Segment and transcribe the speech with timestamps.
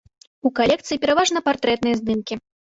[0.49, 2.41] У калекцыі пераважна партрэтныя здымкі.